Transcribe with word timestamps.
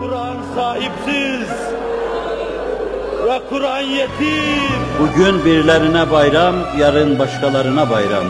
Kur'an 0.00 0.36
sahipsiz 0.54 1.50
ve 3.28 3.40
Kur'an 3.48 3.80
yetim. 3.80 4.72
Bugün 5.00 5.44
birilerine 5.44 6.10
bayram, 6.10 6.54
yarın 6.78 7.18
başkalarına 7.18 7.90
bayram. 7.90 8.24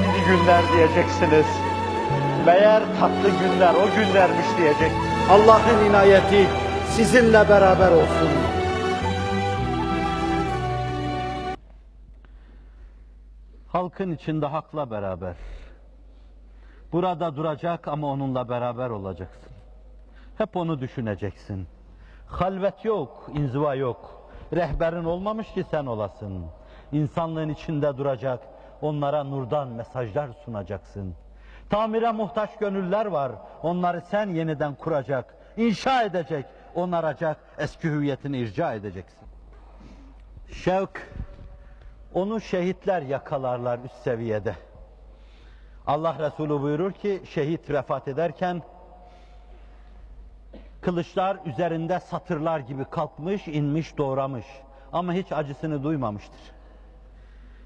İyi 0.00 0.24
günler 0.26 0.62
diyeceksiniz. 0.72 1.46
Meğer 2.46 2.82
tatlı 3.00 3.30
günler 3.30 3.74
o 3.74 3.96
günlermiş 3.96 4.46
diyecek. 4.58 4.92
Allah'ın 5.30 5.90
inayeti 5.90 6.46
sizinle 6.90 7.48
beraber 7.48 7.92
olsun. 7.92 8.28
Halkın 13.68 14.10
içinde 14.10 14.46
hakla 14.46 14.90
beraber. 14.90 15.34
Burada 16.92 17.36
duracak 17.36 17.88
ama 17.88 18.06
onunla 18.06 18.48
beraber 18.48 18.90
olacaksın. 18.90 19.61
Hep 20.42 20.56
onu 20.56 20.80
düşüneceksin. 20.80 21.66
Halvet 22.26 22.84
yok, 22.84 23.30
inziva 23.34 23.74
yok. 23.74 24.28
Rehberin 24.52 25.04
olmamış 25.04 25.52
ki 25.52 25.64
sen 25.70 25.86
olasın. 25.86 26.46
İnsanlığın 26.92 27.48
içinde 27.48 27.96
duracak, 27.96 28.40
onlara 28.80 29.24
nurdan 29.24 29.68
mesajlar 29.68 30.28
sunacaksın. 30.44 31.14
Tamire 31.70 32.12
muhtaç 32.12 32.58
gönüller 32.58 33.06
var, 33.06 33.32
onları 33.62 34.00
sen 34.00 34.28
yeniden 34.28 34.74
kuracak, 34.74 35.34
inşa 35.56 36.02
edecek, 36.02 36.46
onaracak, 36.74 37.36
eski 37.58 37.88
hüviyetini 37.88 38.38
irca 38.38 38.74
edeceksin. 38.74 39.28
Şevk, 40.52 41.12
onu 42.14 42.40
şehitler 42.40 43.02
yakalarlar 43.02 43.78
üst 43.84 43.96
seviyede. 43.96 44.54
Allah 45.86 46.16
Resulü 46.18 46.62
buyurur 46.62 46.92
ki 46.92 47.22
şehit 47.30 47.70
vefat 47.70 48.08
ederken 48.08 48.62
kılıçlar 50.82 51.36
üzerinde 51.44 52.00
satırlar 52.00 52.60
gibi 52.60 52.84
kalkmış, 52.84 53.48
inmiş, 53.48 53.98
doğramış. 53.98 54.46
Ama 54.92 55.12
hiç 55.12 55.32
acısını 55.32 55.82
duymamıştır. 55.82 56.40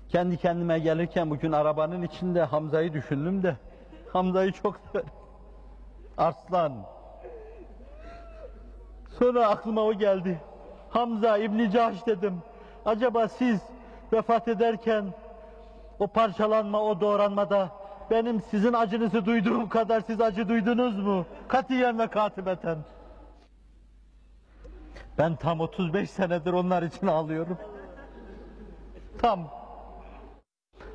Kendi 0.09 0.37
kendime 0.37 0.79
gelirken 0.79 1.31
bugün 1.31 1.53
arabanın 1.53 2.03
içinde 2.03 2.43
Hamza'yı 2.43 2.93
düşündüm 2.93 3.43
de 3.43 3.57
Hamza'yı 4.13 4.53
çok. 4.53 4.81
Arslan. 6.19 6.73
Sonra 9.19 9.49
aklıma 9.49 9.83
o 9.83 9.95
geldi. 9.95 10.41
Hamza 10.91 11.39
İbni 11.39 11.71
Cahş 11.71 12.07
dedim. 12.07 12.43
Acaba 12.85 13.29
siz 13.29 13.61
vefat 14.13 14.49
ederken 14.49 15.05
o 15.99 16.07
parçalanma, 16.07 16.83
o 16.83 17.01
doğranmada 17.01 17.69
benim 18.11 18.43
sizin 18.51 18.73
acınızı 18.73 19.27
duyduğum 19.27 19.69
kadar 19.69 20.01
siz 20.01 20.21
acı 20.21 20.49
duydunuz 20.49 20.99
mu? 20.99 21.27
Katiyen 21.49 21.99
ve 21.99 22.07
katibeten. 22.07 22.79
Ben 25.19 25.37
tam 25.37 25.61
35 25.61 26.11
senedir 26.11 26.53
onlar 26.53 26.83
için 26.83 27.07
ağlıyorum. 27.07 27.59
Tam. 29.19 29.49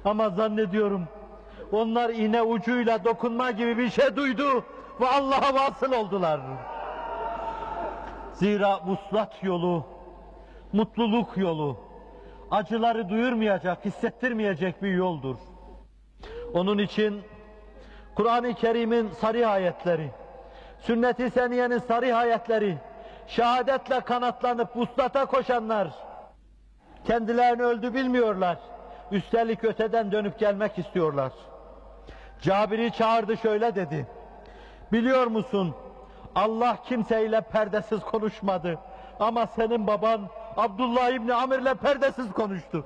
Ama 0.05 0.29
zannediyorum 0.29 1.07
onlar 1.71 2.09
iğne 2.09 2.41
ucuyla 2.41 3.03
dokunma 3.03 3.51
gibi 3.51 3.77
bir 3.77 3.89
şey 3.89 4.15
duydu 4.15 4.65
ve 5.01 5.07
Allah'a 5.07 5.53
vasıl 5.53 5.91
oldular. 5.91 6.41
Zira 8.33 8.85
vuslat 8.85 9.43
yolu, 9.43 9.85
mutluluk 10.73 11.37
yolu, 11.37 11.77
acıları 12.51 13.09
duyurmayacak, 13.09 13.85
hissettirmeyecek 13.85 14.83
bir 14.83 14.93
yoldur. 14.93 15.35
Onun 16.53 16.77
için 16.77 17.21
Kur'an-ı 18.15 18.53
Kerim'in 18.53 19.09
sarı 19.09 19.47
ayetleri, 19.47 20.11
sünnet-i 20.79 21.29
seniyenin 21.29 21.77
sarı 21.77 22.15
ayetleri, 22.15 22.77
şehadetle 23.27 23.99
kanatlanıp 23.99 24.75
vuslata 24.75 25.25
koşanlar, 25.25 25.87
kendilerini 27.07 27.63
öldü 27.63 27.93
bilmiyorlar. 27.93 28.57
Üstelik 29.11 29.63
öteden 29.63 30.11
dönüp 30.11 30.39
gelmek 30.39 30.79
istiyorlar. 30.79 31.31
Cabir'i 32.41 32.91
çağırdı 32.91 33.37
şöyle 33.37 33.75
dedi. 33.75 34.07
Biliyor 34.91 35.27
musun 35.27 35.75
Allah 36.35 36.77
kimseyle 36.85 37.41
perdesiz 37.41 37.99
konuşmadı. 37.99 38.79
Ama 39.19 39.47
senin 39.47 39.87
baban 39.87 40.21
Abdullah 40.57 41.09
İbni 41.09 41.33
Amir'le 41.33 41.73
perdesiz 41.73 42.31
konuştu. 42.31 42.85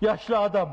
Yaşlı 0.00 0.38
adam. 0.38 0.68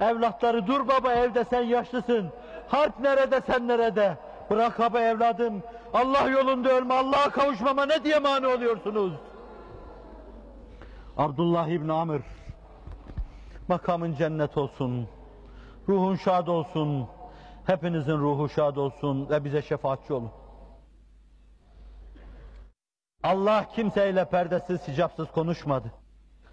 Evlatları 0.00 0.66
dur 0.66 0.88
baba 0.88 1.12
evde 1.12 1.44
sen 1.44 1.62
yaşlısın. 1.62 2.32
Harp 2.68 3.00
nerede 3.00 3.40
sen 3.40 3.68
nerede? 3.68 4.16
Bırak 4.50 4.78
baba 4.78 5.00
evladım. 5.00 5.62
Allah 5.94 6.28
yolunda 6.28 6.70
ölme 6.70 6.94
Allah'a 6.94 7.30
kavuşmama 7.30 7.86
ne 7.86 8.04
diye 8.04 8.18
mani 8.18 8.46
oluyorsunuz? 8.46 9.12
Abdullah 11.16 11.68
İbni 11.68 11.92
Amr 11.92 12.20
makamın 13.68 14.14
cennet 14.14 14.56
olsun. 14.56 15.08
Ruhun 15.88 16.16
şad 16.16 16.46
olsun. 16.46 17.08
Hepinizin 17.66 18.18
ruhu 18.18 18.48
şad 18.48 18.76
olsun 18.76 19.28
ve 19.30 19.44
bize 19.44 19.62
şefaatçi 19.62 20.12
olun. 20.12 20.30
Allah 23.22 23.64
kimseyle 23.74 24.24
perdesiz, 24.24 24.88
hicapsız 24.88 25.30
konuşmadı. 25.30 25.92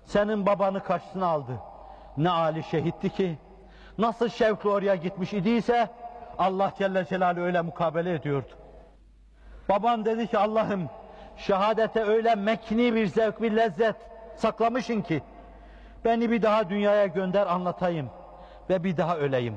Senin 0.06 0.46
babanı 0.46 0.84
karşısına 0.84 1.28
aldı. 1.28 1.60
Ne 2.18 2.30
Ali 2.30 2.64
şehitti 2.64 3.10
ki, 3.10 3.38
nasıl 3.98 4.30
şevkle 4.30 4.70
oraya 4.70 4.96
gitmiş 4.96 5.34
idiyse, 5.34 5.90
Allah 6.40 6.74
Celle 6.78 7.06
Celaluhu 7.06 7.42
öyle 7.42 7.62
mukabele 7.62 8.14
ediyordu. 8.14 8.52
Baban 9.70 10.06
dedi 10.06 10.28
ki 10.28 10.38
Allah'ım 10.38 10.90
şehadete 11.38 12.04
öyle 12.04 12.36
mekni 12.36 12.96
bir 12.96 13.08
zevk, 13.08 13.42
bir 13.42 13.56
lezzet 13.56 13.96
saklamışın 14.36 15.02
ki 15.02 15.22
beni 16.06 16.32
bir 16.32 16.42
daha 16.42 16.70
dünyaya 16.70 17.06
gönder 17.06 17.48
anlatayım 17.48 18.10
ve 18.70 18.84
bir 18.84 18.98
daha 18.98 19.18
öleyim. 19.18 19.56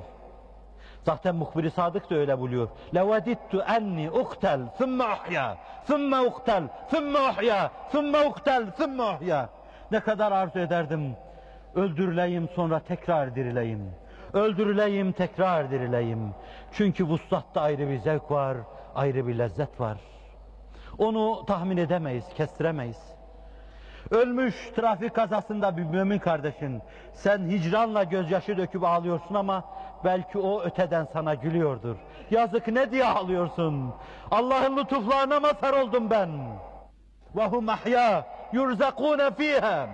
Zaten 1.06 1.34
muhbir 1.34 1.70
Sadık 1.70 2.10
da 2.10 2.14
öyle 2.14 2.38
buluyor. 2.38 2.68
Levedittu 2.94 3.64
enni 3.68 4.10
uktel, 4.10 4.60
thumma 4.78 5.04
uhya, 5.04 5.56
thumma 5.86 6.22
uktel, 6.22 6.62
thumma 6.90 7.30
uhya, 7.30 7.70
thumma 7.92 8.24
uktel, 8.24 8.70
thumma 8.70 9.14
uhya. 9.14 9.48
Ne 9.90 10.00
kadar 10.00 10.32
arzu 10.32 10.58
ederdim. 10.58 11.16
Öldürüleyim 11.74 12.48
sonra 12.56 12.80
tekrar 12.80 13.34
dirileyim. 13.34 13.92
Öldürüleyim 14.33 15.11
tekrar 15.11 15.71
dirileyim. 15.71 16.33
Çünkü 16.71 17.03
vuslatta 17.03 17.61
ayrı 17.61 17.89
bir 17.89 17.97
zevk 17.97 18.31
var, 18.31 18.57
ayrı 18.95 19.27
bir 19.27 19.37
lezzet 19.37 19.79
var. 19.79 19.97
Onu 20.97 21.45
tahmin 21.45 21.77
edemeyiz, 21.77 22.25
kestiremeyiz. 22.37 23.15
Ölmüş 24.11 24.55
trafik 24.75 25.13
kazasında 25.13 25.77
bir 25.77 25.83
mümin 25.83 26.19
kardeşin. 26.19 26.81
Sen 27.13 27.49
hicranla 27.49 28.03
gözyaşı 28.03 28.57
döküp 28.57 28.83
ağlıyorsun 28.83 29.35
ama 29.35 29.63
belki 30.03 30.37
o 30.37 30.61
öteden 30.61 31.07
sana 31.13 31.33
gülüyordur. 31.33 31.95
Yazık 32.31 32.67
ne 32.67 32.91
diye 32.91 33.05
ağlıyorsun? 33.05 33.93
Allah'ın 34.31 34.77
lütuflarına 34.77 35.39
mazhar 35.39 35.73
oldum 35.73 36.09
ben. 36.09 36.29
وَهُمْ 37.35 37.75
اَحْيَا 37.75 38.23
يُرْزَقُونَ 38.53 39.27
ف۪يهَا 39.29 39.87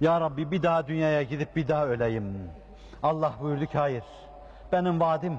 Ya 0.00 0.20
Rabbi 0.20 0.50
bir 0.50 0.62
daha 0.62 0.86
dünyaya 0.86 1.22
gidip 1.22 1.56
bir 1.56 1.68
daha 1.68 1.86
öleyim. 1.86 2.50
Allah 3.04 3.32
buyurdu 3.40 3.66
ki 3.66 3.78
hayır. 3.78 4.04
Benim 4.72 5.00
vaadim. 5.00 5.38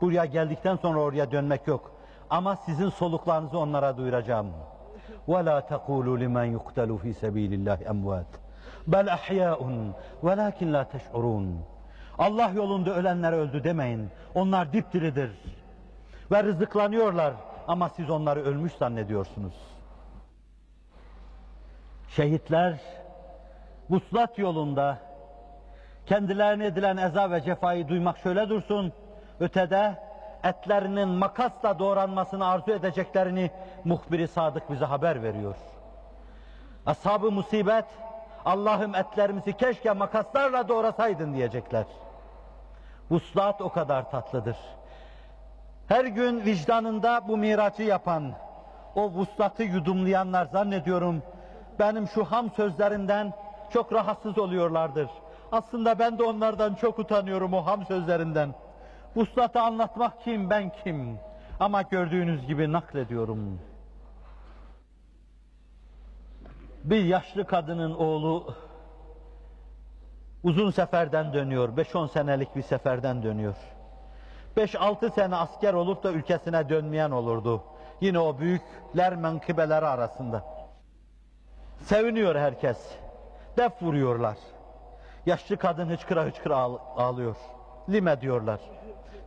Buraya 0.00 0.24
geldikten 0.24 0.76
sonra 0.76 1.00
oraya 1.00 1.30
dönmek 1.30 1.66
yok. 1.66 1.92
Ama 2.30 2.56
sizin 2.56 2.88
soluklarınızı 2.88 3.58
onlara 3.58 3.96
duyuracağım. 3.96 4.52
ولا 5.32 5.60
تقولوا 5.60 6.16
لمن 6.22 6.46
يقتل 6.56 6.90
في 7.02 7.10
سبيل 7.22 7.52
الله 7.58 7.78
أموات 7.92 8.32
بل 8.86 9.08
أحياء 9.18 9.60
ولكن 10.22 10.66
لا 10.72 10.82
تشعرون 10.82 11.46
Allah 12.18 12.50
yolunda 12.50 12.94
ölenler 12.94 13.32
öldü 13.32 13.64
demeyin. 13.64 14.10
Onlar 14.34 14.72
dipdiridir. 14.72 15.30
Ve 16.30 16.42
rızıklanıyorlar 16.42 17.34
ama 17.68 17.88
siz 17.88 18.10
onları 18.10 18.40
ölmüş 18.40 18.72
zannediyorsunuz. 18.72 19.54
Şehitler 22.08 22.80
vuslat 23.90 24.38
yolunda 24.38 24.98
kendilerine 26.05 26.65
edilen 26.65 26.97
eza 26.97 27.31
ve 27.31 27.41
cefayı 27.41 27.87
duymak 27.87 28.17
şöyle 28.17 28.49
dursun. 28.49 28.93
Ötede 29.39 29.95
etlerinin 30.43 31.09
makasla 31.09 31.79
doğranmasını 31.79 32.47
arzu 32.47 32.71
edeceklerini 32.71 33.51
muhbiri 33.83 34.27
sadık 34.27 34.71
bize 34.71 34.85
haber 34.85 35.23
veriyor. 35.23 35.55
Ashab-ı 36.85 37.31
musibet, 37.31 37.85
Allah'ım 38.45 38.95
etlerimizi 38.95 39.53
keşke 39.53 39.91
makaslarla 39.91 40.67
doğrasaydın 40.67 41.33
diyecekler. 41.33 41.85
Vuslat 43.11 43.61
o 43.61 43.69
kadar 43.69 44.11
tatlıdır. 44.11 44.57
Her 45.87 46.05
gün 46.05 46.45
vicdanında 46.45 47.21
bu 47.27 47.37
miracı 47.37 47.83
yapan, 47.83 48.31
o 48.95 49.09
vuslatı 49.09 49.63
yudumlayanlar 49.63 50.45
zannediyorum, 50.45 51.23
benim 51.79 52.07
şu 52.07 52.25
ham 52.25 52.51
sözlerinden 52.51 53.33
çok 53.69 53.93
rahatsız 53.93 54.37
oluyorlardır. 54.37 55.09
Aslında 55.55 55.99
ben 55.99 56.17
de 56.17 56.23
onlardan 56.23 56.75
çok 56.75 56.99
utanıyorum 56.99 57.53
o 57.53 57.65
ham 57.65 57.85
sözlerinden. 57.85 58.55
Vuslatı 59.15 59.61
anlatmak 59.61 60.21
kim, 60.23 60.49
ben 60.49 60.71
kim? 60.83 61.19
Ama 61.59 61.81
gördüğünüz 61.81 62.47
gibi 62.47 62.71
naklediyorum. 62.71 63.59
Bir 66.83 67.03
yaşlı 67.03 67.47
kadının 67.47 67.93
oğlu 67.93 68.53
uzun 70.43 70.71
seferden 70.71 71.33
dönüyor. 71.33 71.69
5-10 71.69 72.09
senelik 72.09 72.55
bir 72.55 72.61
seferden 72.61 73.23
dönüyor. 73.23 73.55
5-6 74.57 75.13
sene 75.13 75.35
asker 75.35 75.73
olup 75.73 76.03
da 76.03 76.11
ülkesine 76.11 76.69
dönmeyen 76.69 77.11
olurdu. 77.11 77.63
Yine 78.01 78.19
o 78.19 78.39
büyükler 78.39 79.15
menkıbeleri 79.15 79.85
arasında. 79.85 80.43
Seviniyor 81.79 82.35
herkes. 82.35 82.77
Def 83.57 83.81
vuruyorlar. 83.81 84.37
Yaşlı 85.26 85.56
kadın 85.56 85.86
hıçkıra 85.90 86.24
hıçkıra 86.24 86.56
ağl- 86.56 86.78
ağlıyor. 86.96 87.36
Lime 87.88 88.20
diyorlar. 88.20 88.60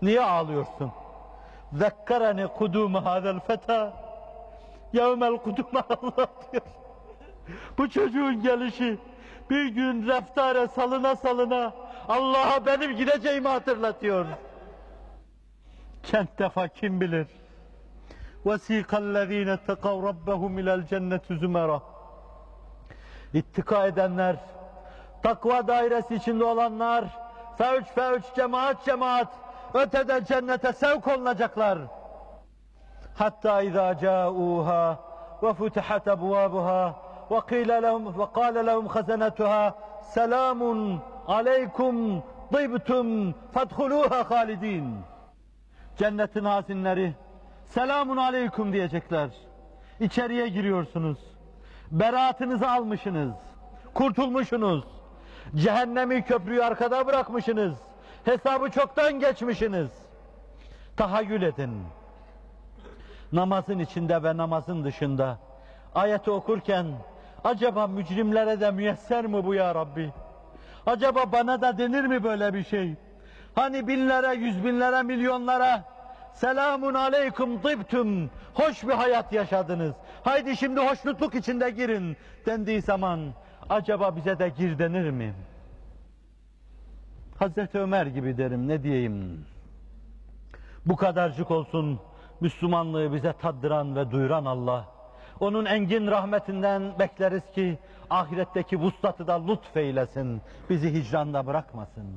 Niye 0.01 0.21
ağlıyorsun? 0.21 0.92
Zekkareni 1.74 2.48
kudumu 2.48 3.06
hadel 3.06 3.39
feta. 3.39 3.94
Yevmel 4.94 5.38
kuduma 5.38 5.83
Allah 5.89 6.27
diyor. 6.51 6.63
Bu 7.77 7.89
çocuğun 7.89 8.42
gelişi 8.42 8.98
bir 9.50 9.65
gün 9.65 10.07
reftare 10.07 10.68
salına 10.68 11.15
salına 11.15 11.74
Allah'a 12.10 12.65
benim 12.65 12.95
gideceğimi 12.95 13.48
hatırlatıyor. 13.48 14.25
Kent 16.04 16.39
defa 16.39 16.68
kim 16.68 17.01
bilir? 17.01 17.27
وَسِيقَ 18.45 18.83
الَّذ۪ينَ 18.86 19.57
اتَّقَوْ 19.57 20.10
رَبَّهُمْ 20.10 20.60
اِلَى 20.62 20.71
الْجَنَّةِ 20.83 21.39
زُمَرًا 21.39 21.80
İttika 23.33 23.88
edenler, 23.88 24.36
takva 25.23 25.67
dairesi 25.67 26.15
içinde 26.15 26.44
olanlar, 26.44 27.05
fevç 27.59 27.87
fevç, 27.87 28.23
cemaat 28.37 28.85
cemaat, 28.85 29.29
ötede 29.75 30.25
cennete 30.25 30.73
sevk 30.73 31.09
olunacaklar. 31.09 31.79
Hatta 33.19 33.62
izâ 33.62 33.93
câûhâ 33.93 34.97
ve 35.43 35.55
futihat 35.55 36.06
ebvâbuhâ 36.06 36.94
ve 37.31 37.41
qîle 37.49 37.82
lehum 37.82 38.19
ve 38.19 38.25
qâle 38.35 38.67
lehum 38.67 38.87
hazenatuhâ 38.87 39.75
selamun 40.03 41.00
aleykum 41.29 42.23
dıybtum 42.53 43.35
fadhulûhâ 43.55 44.25
halidîn. 44.25 44.94
Cennetin 45.97 46.44
hazinleri 46.44 47.14
selamun 47.67 48.17
aleyküm 48.17 48.73
diyecekler. 48.73 49.31
İçeriye 50.00 50.49
giriyorsunuz. 50.49 51.19
Beraatınızı 51.91 52.71
almışsınız. 52.71 53.35
Kurtulmuşsunuz. 53.94 54.98
Cehennemi 55.56 56.25
köprüyü 56.25 56.65
arkada 56.65 57.06
bırakmışsınız. 57.06 57.75
Hesabı 58.25 58.71
çoktan 58.71 59.21
geçmişsiniz. 59.21 59.89
Tahayyül 60.97 61.43
edin. 61.43 61.83
Namazın 63.33 63.79
içinde 63.79 64.23
ve 64.23 64.37
namazın 64.37 64.85
dışında 64.85 65.39
ayeti 65.95 66.31
okurken 66.31 66.87
acaba 67.45 67.87
mücrimlere 67.87 68.61
de 68.61 68.71
müyesser 68.71 69.27
mi 69.27 69.45
bu 69.45 69.55
ya 69.55 69.75
Rabbi? 69.75 70.12
Acaba 70.87 71.33
bana 71.33 71.61
da 71.61 71.79
denir 71.79 72.05
mi 72.05 72.25
böyle 72.25 72.55
bir 72.55 72.65
şey? 72.65 72.95
Hani 73.55 73.89
binlere, 73.89 74.35
yüz 74.35 74.65
binlere, 74.65 75.03
milyonlara 75.03 75.85
selamun 76.33 76.95
aleyküm 76.95 77.62
tıbtüm, 77.62 78.31
hoş 78.55 78.85
bir 78.85 78.93
hayat 78.93 79.33
yaşadınız. 79.33 79.95
Haydi 80.25 80.56
şimdi 80.56 80.81
hoşnutluk 80.81 81.35
içinde 81.35 81.71
girin 81.71 82.17
dendiği 82.47 82.83
zaman 82.83 83.21
acaba 83.70 84.17
bize 84.17 84.38
de 84.38 84.49
gir 84.49 84.79
denir 84.79 85.11
mi? 85.11 85.35
Hazreti 87.38 87.79
Ömer 87.79 88.06
gibi 88.06 88.37
derim 88.38 88.69
ne 88.69 88.82
diyeyim? 88.82 89.47
Bu 90.87 90.97
kadarcık 90.97 91.50
olsun 91.50 92.00
Müslümanlığı 92.41 93.12
bize 93.12 93.32
taddıran 93.32 93.97
ve 93.97 94.11
duyuran 94.11 94.44
Allah. 94.44 94.85
Onun 95.41 95.65
engin 95.65 96.06
rahmetinden 96.06 96.99
bekleriz 96.99 97.43
ki 97.55 97.79
ahiretteki 98.11 98.81
vuslatı 98.81 99.26
da 99.26 99.47
lütfeylesin. 99.47 100.43
Bizi 100.71 100.93
hicranda 100.93 101.47
bırakmasın. 101.47 102.17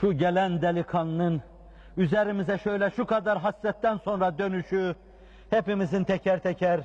Şu 0.00 0.12
gelen 0.12 0.62
delikanlının 0.62 1.42
üzerimize 1.96 2.58
şöyle 2.58 2.90
şu 2.90 3.06
kadar 3.06 3.38
hasretten 3.38 3.96
sonra 3.96 4.38
dönüşü 4.38 4.94
hepimizin 5.50 6.04
teker 6.04 6.38
teker 6.38 6.80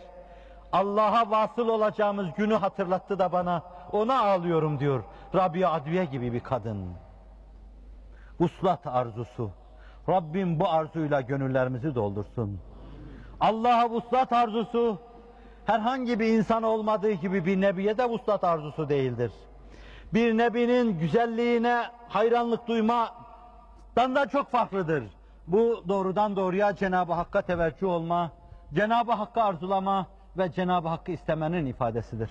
Allah'a 0.73 1.31
vasıl 1.31 1.67
olacağımız 1.67 2.27
günü 2.37 2.53
hatırlattı 2.55 3.19
da 3.19 3.31
bana 3.31 3.63
ona 3.91 4.19
ağlıyorum 4.19 4.79
diyor. 4.79 5.03
Rabia 5.35 5.71
Adviye 5.71 6.05
gibi 6.05 6.33
bir 6.33 6.39
kadın. 6.39 6.93
Vuslat 8.39 8.87
arzusu. 8.87 9.51
Rabbim 10.09 10.59
bu 10.59 10.69
arzuyla 10.69 11.21
gönüllerimizi 11.21 11.95
doldursun. 11.95 12.59
Allah'a 13.39 13.89
vuslat 13.89 14.33
arzusu 14.33 14.97
herhangi 15.65 16.19
bir 16.19 16.27
insan 16.27 16.63
olmadığı 16.63 17.11
gibi 17.11 17.45
bir 17.45 17.61
nebiye 17.61 17.97
de 17.97 18.09
vuslat 18.09 18.43
arzusu 18.43 18.89
değildir. 18.89 19.31
Bir 20.13 20.37
nebinin 20.37 20.99
güzelliğine 20.99 21.83
hayranlık 22.09 22.67
duymadan 22.67 24.15
da 24.15 24.27
çok 24.27 24.51
farklıdır. 24.51 25.03
Bu 25.47 25.83
doğrudan 25.87 26.35
doğruya 26.35 26.75
Cenab-ı 26.75 27.13
Hakk'a 27.13 27.41
teveccüh 27.41 27.87
olma, 27.87 28.31
Cenab-ı 28.73 29.11
Hakk'ı 29.11 29.43
arzulama 29.43 30.07
ve 30.37 30.51
Cenab-ı 30.51 30.87
Hakk'ı 30.87 31.11
istemenin 31.11 31.65
ifadesidir. 31.65 32.29